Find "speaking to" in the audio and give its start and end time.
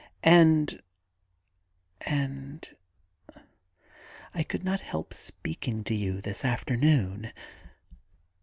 5.13-5.93